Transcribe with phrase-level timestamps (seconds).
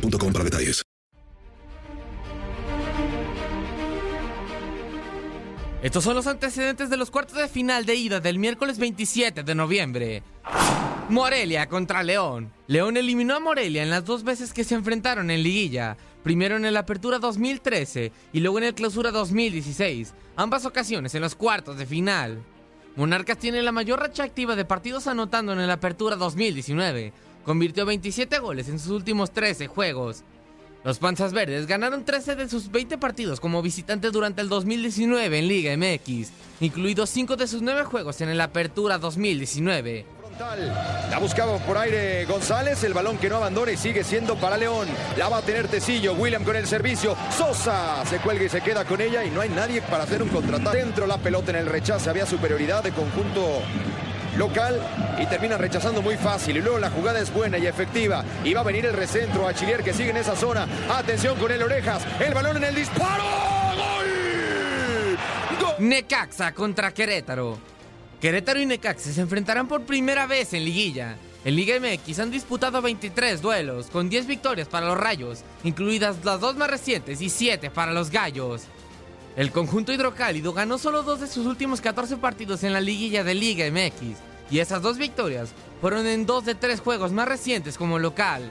[0.00, 0.82] para detalles.
[5.82, 9.54] Estos son los antecedentes de los cuartos de final de ida del miércoles 27 de
[9.54, 10.22] noviembre.
[11.08, 12.52] Morelia contra León.
[12.68, 16.64] León eliminó a Morelia en las dos veces que se enfrentaron en liguilla, primero en
[16.64, 21.86] el Apertura 2013 y luego en el Clausura 2016, ambas ocasiones en los cuartos de
[21.86, 22.40] final.
[22.94, 27.12] Monarcas tiene la mayor racha activa de partidos anotando en el Apertura 2019,
[27.44, 30.24] convirtió 27 goles en sus últimos 13 juegos.
[30.84, 35.48] Los Panzas Verdes ganaron 13 de sus 20 partidos como visitantes durante el 2019 en
[35.48, 36.30] Liga MX,
[36.60, 40.22] incluidos 5 de sus 9 juegos en el Apertura 2019.
[41.10, 44.88] La buscaba por aire González, el balón que no abandona y sigue siendo para León.
[45.16, 47.16] La va a tener Tecillo, William con el servicio.
[47.36, 50.30] Sosa se cuelga y se queda con ella y no hay nadie para hacer un
[50.30, 50.78] contraataque.
[50.78, 53.62] Dentro la pelota en el rechace, había superioridad de conjunto
[54.36, 54.80] local
[55.20, 56.56] y termina rechazando muy fácil.
[56.56, 58.24] Y luego la jugada es buena y efectiva.
[58.44, 60.66] Y va a venir el recentro a Chilier que sigue en esa zona.
[60.90, 62.02] Atención con el Orejas.
[62.20, 63.24] El balón en el disparo.
[65.60, 65.74] ¡Gol!
[65.78, 67.58] Necaxa contra Querétaro.
[68.20, 71.16] Querétaro y Necaxa se enfrentarán por primera vez en liguilla.
[71.44, 76.38] En Liga MX han disputado 23 duelos, con 10 victorias para los Rayos, incluidas las
[76.38, 78.62] dos más recientes y 7 para los Gallos.
[79.34, 83.34] El conjunto hidrocálido ganó solo dos de sus últimos 14 partidos en la liguilla de
[83.34, 84.18] Liga MX,
[84.50, 85.50] y esas dos victorias
[85.80, 88.50] fueron en dos de tres juegos más recientes como local.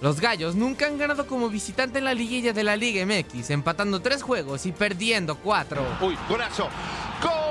[0.00, 4.00] Los Gallos nunca han ganado como visitante en la liguilla de la Liga MX, empatando
[4.00, 5.84] tres juegos y perdiendo cuatro.
[6.00, 6.68] Uy, golazo.
[7.22, 7.50] ¡Gol!